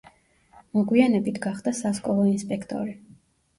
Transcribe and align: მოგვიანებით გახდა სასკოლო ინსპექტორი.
მოგვიანებით 0.77 1.37
გახდა 1.45 1.75
სასკოლო 1.83 2.27
ინსპექტორი. 2.33 2.99